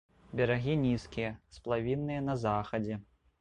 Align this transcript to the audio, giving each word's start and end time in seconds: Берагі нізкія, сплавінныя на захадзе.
Берагі 0.37 0.73
нізкія, 0.85 1.29
сплавінныя 1.59 2.25
на 2.31 2.39
захадзе. 2.47 2.99